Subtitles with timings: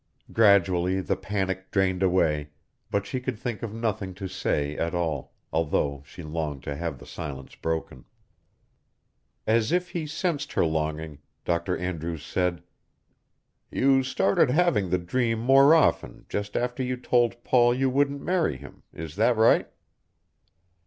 [0.33, 2.49] Gradually the panic drained away,
[2.89, 6.97] but she could think of nothing to say at all, although she longed to have
[6.97, 8.05] the silence broken.
[9.45, 11.77] As if he sensed her longing, Dr.
[11.77, 12.63] Andrews said,
[13.69, 18.57] "You started having the dream more often just after you told Paul you wouldn't marry
[18.57, 19.67] him, is that right?"